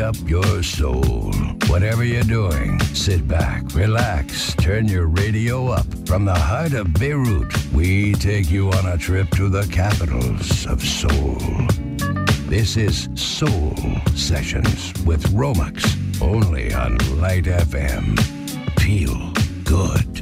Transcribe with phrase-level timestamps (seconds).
[0.00, 1.32] up your soul.
[1.66, 5.86] Whatever you're doing, sit back, relax, turn your radio up.
[6.06, 10.82] From the heart of Beirut, we take you on a trip to the capitals of
[10.82, 11.36] soul.
[12.48, 13.74] This is Soul
[14.14, 15.82] Sessions with Romex,
[16.22, 18.18] only on Light FM.
[18.80, 19.32] Feel
[19.64, 20.19] good.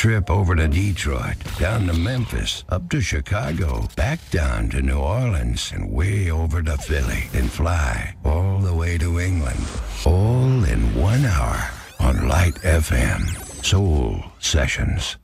[0.00, 5.72] Trip over to Detroit, down to Memphis, up to Chicago, back down to New Orleans,
[5.74, 9.60] and way over to Philly, then fly all the way to England.
[10.06, 13.20] All in one hour on Light FM.
[13.62, 15.18] Soul Sessions.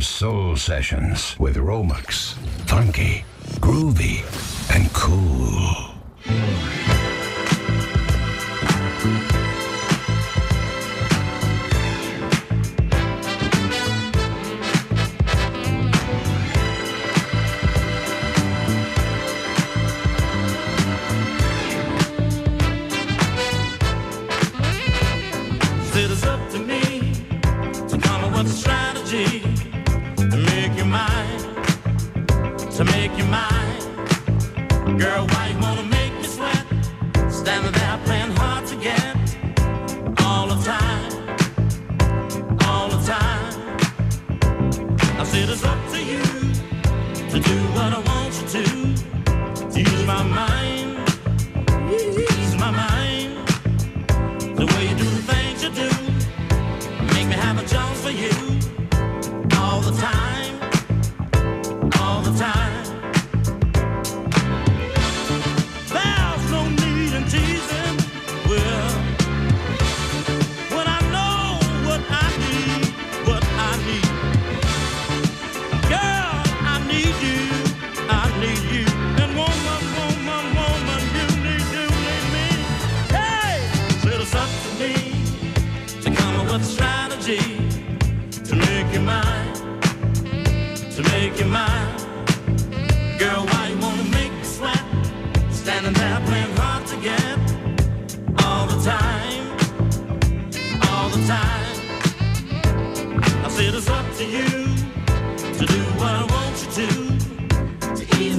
[0.00, 2.34] Soul Sessions with Romex.
[2.66, 3.24] Funky,
[3.60, 4.22] groovy,
[4.74, 5.93] and cool.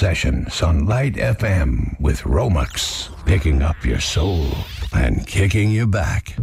[0.00, 4.46] sessions on Light FM with Romex, picking up your soul
[4.94, 6.34] and kicking you back.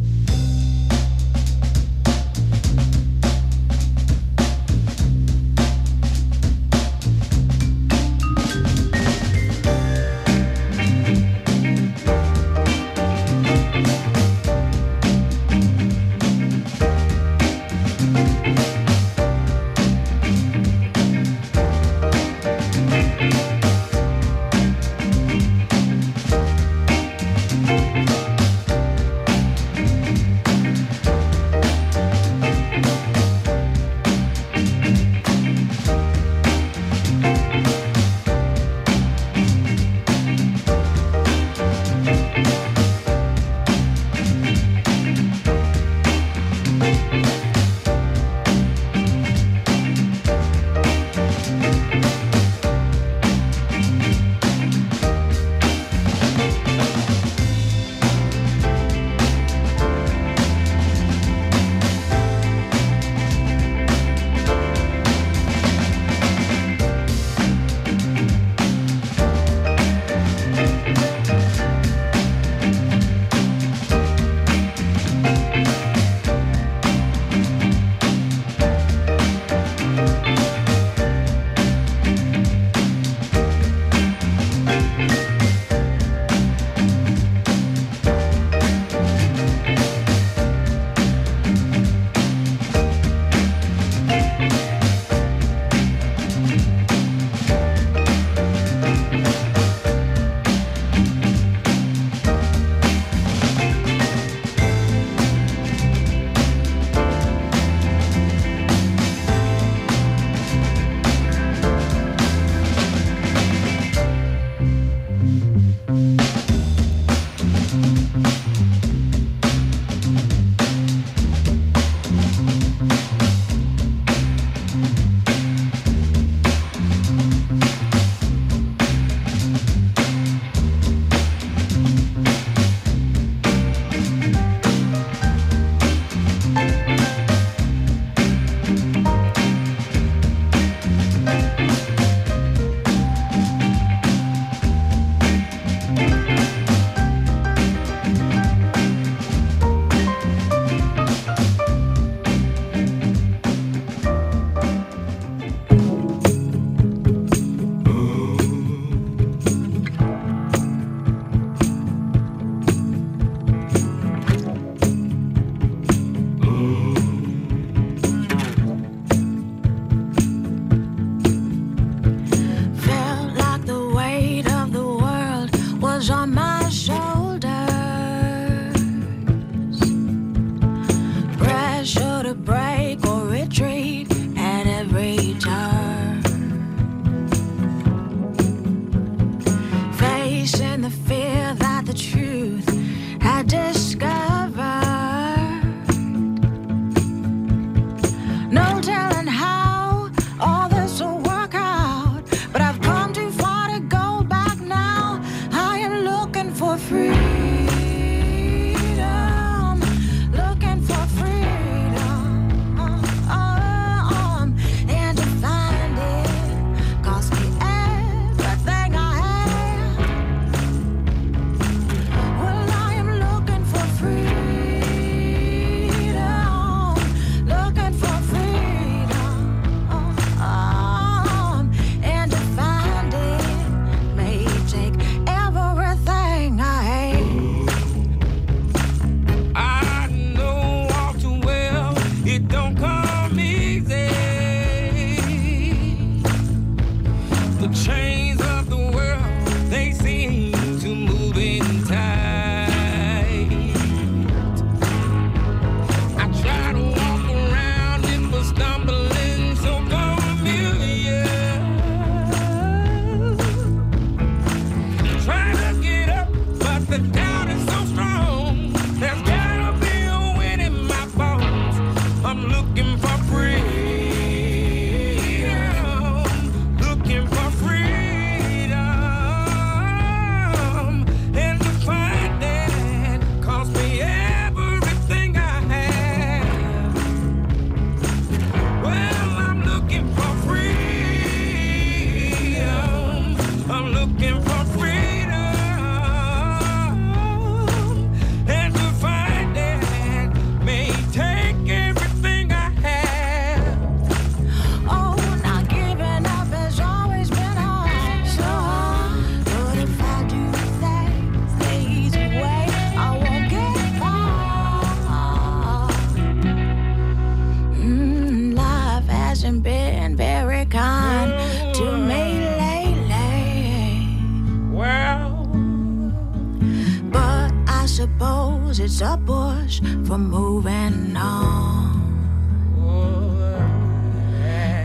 [328.68, 332.04] knows it's a push for moving on.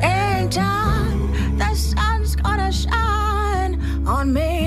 [0.03, 4.62] Ain't time the sun's gonna shine on me.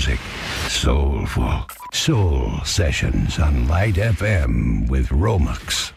[0.00, 0.20] music.
[0.68, 1.68] Soulful.
[1.92, 5.89] Soul Sessions on Light FM with Romex.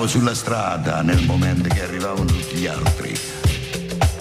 [0.00, 3.14] Camminavo sulla strada nel momento che arrivavano tutti gli altri.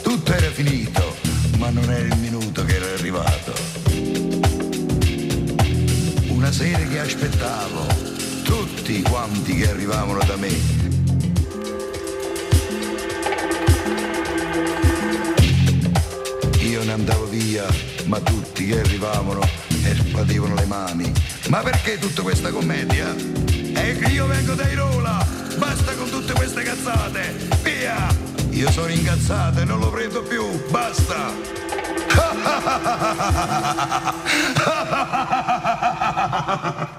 [0.01, 1.15] Tutto era finito,
[1.57, 3.53] ma non era il minuto che era arrivato.
[6.27, 7.85] Una sera che aspettavo
[8.43, 10.53] tutti quanti che arrivavano da me.
[16.59, 17.65] Io ne andavo via,
[18.05, 19.41] ma tutti che arrivavano
[19.83, 21.11] e spadivano le mani.
[21.47, 23.15] Ma perché tutta questa commedia?
[23.15, 25.38] Che io vengo dai Rola!
[26.69, 27.33] Basta con tutte queste cazzate!
[27.63, 27.97] Via!
[28.51, 30.45] Io sono incazzato e non lo prendo più!
[30.69, 31.33] Basta!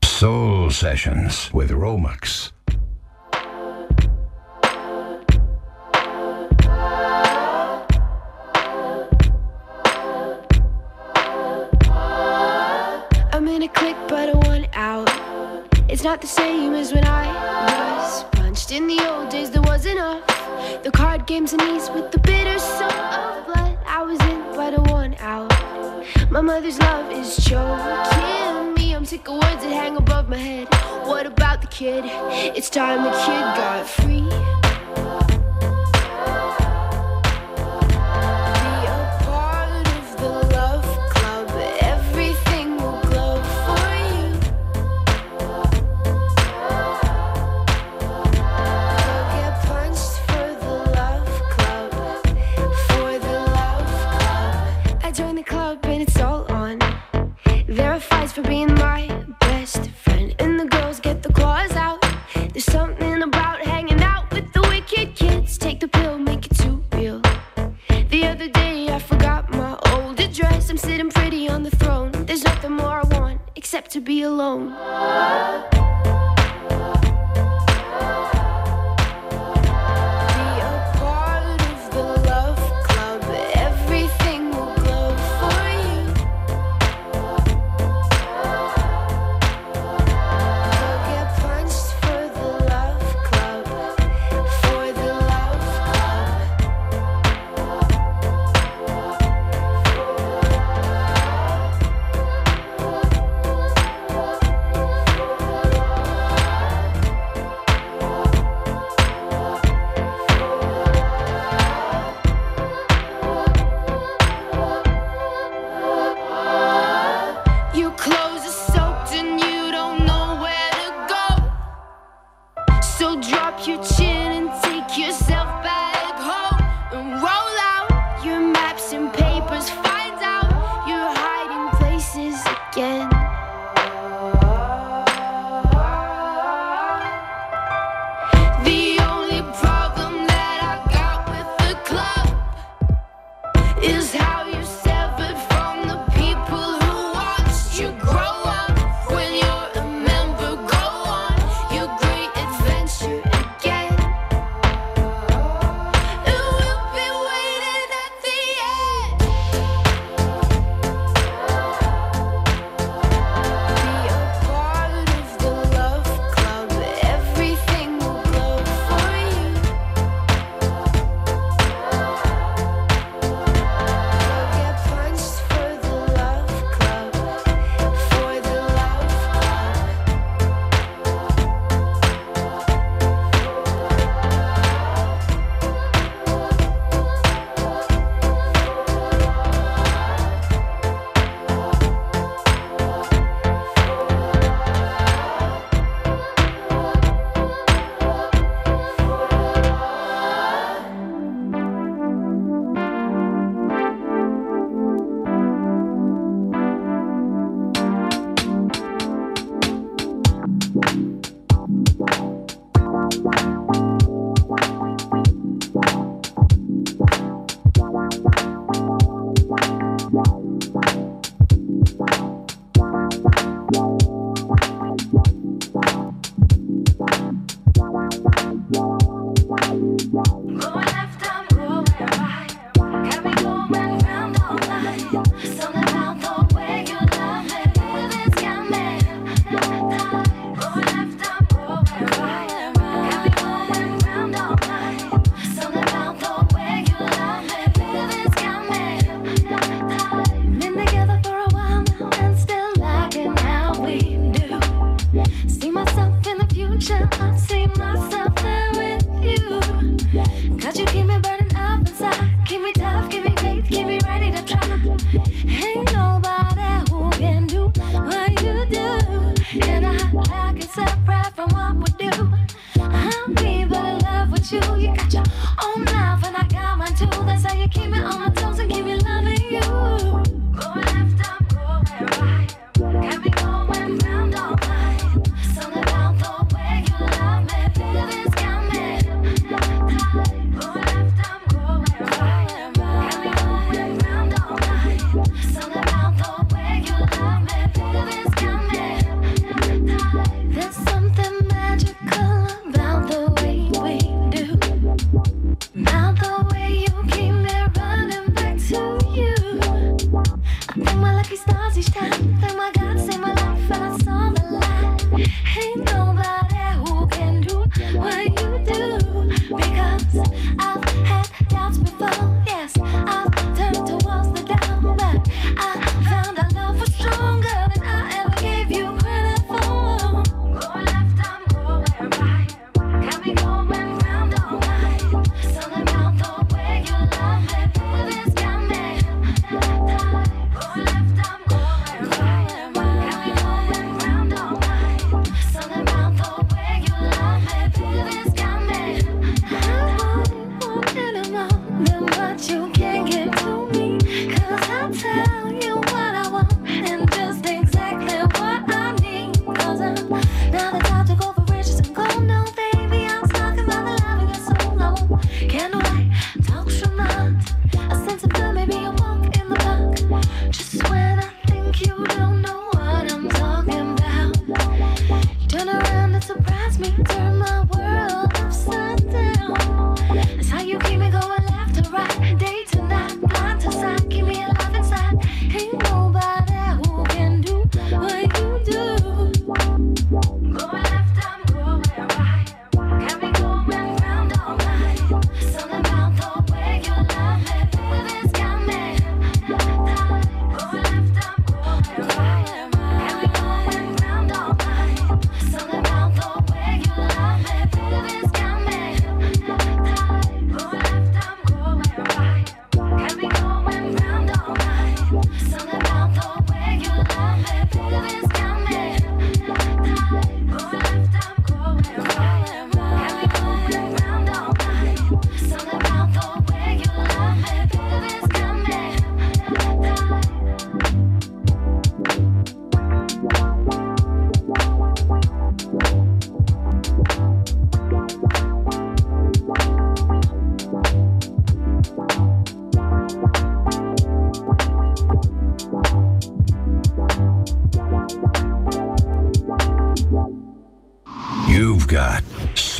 [0.00, 2.52] Soul Sessions with Romex.
[13.32, 15.08] I'm in a click, but I want out.
[15.88, 17.89] It's not the same as when I
[18.70, 20.24] In the old days, there was enough.
[20.84, 23.76] The card games and ease with the bitter soul of blood.
[23.84, 25.52] I was in, but I want out.
[26.30, 28.94] My mother's love is choking me.
[28.94, 30.68] I'm sick of words that hang above my head.
[31.04, 32.04] What about the kid?
[32.56, 34.59] It's time the kid got free.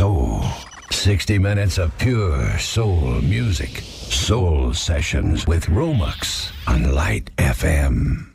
[0.01, 0.41] soul.
[0.91, 3.83] 60 minutes of pure soul music.
[4.09, 8.31] Soul sessions with Romex on Light FM.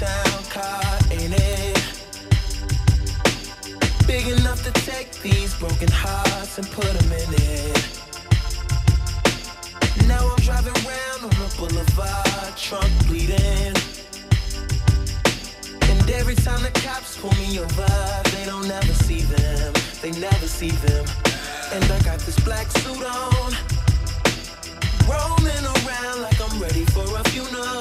[0.00, 1.78] sound caught in it.
[4.06, 7.84] Big enough to take these broken hearts and put them in it.
[10.08, 13.76] Now I'm driving round on the boulevard, trunk bleeding.
[15.90, 17.92] And every time the cops pull me over,
[18.32, 19.74] they don't ever see them.
[20.00, 21.04] They never see them.
[21.74, 23.52] And I got this black suit on,
[25.12, 27.79] roaming around like I'm ready for a funeral.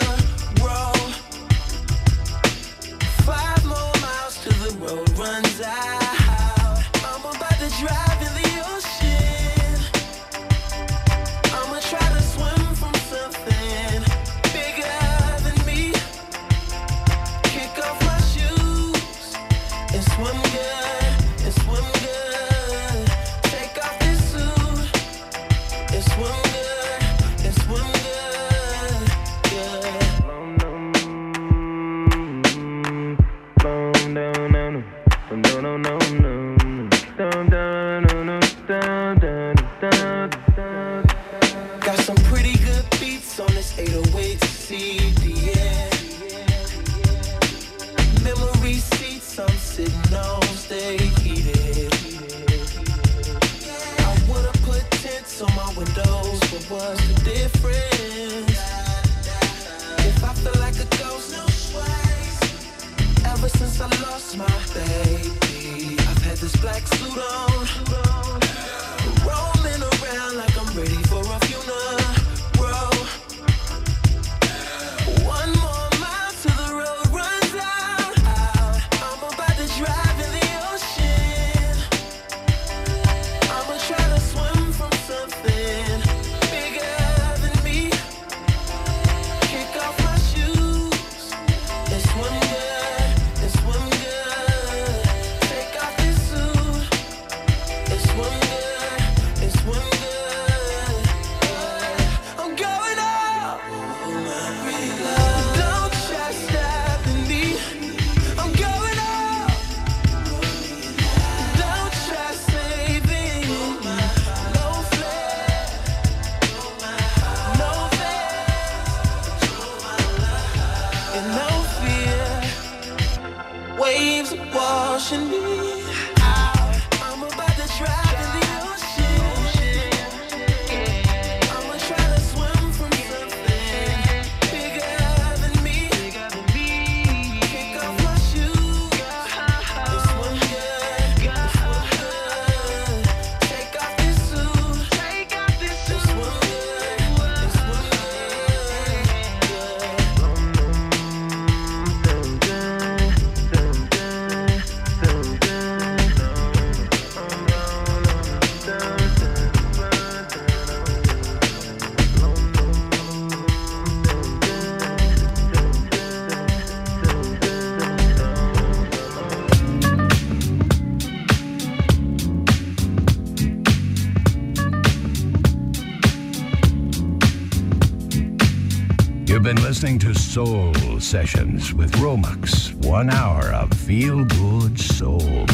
[179.82, 182.74] listening to Soul Sessions with Romex.
[182.86, 185.48] One hour of feel good soul.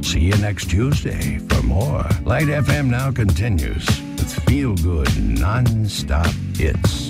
[0.00, 2.08] See you next Tuesday for more.
[2.24, 7.03] Light FM now continues with feel good non stop hits.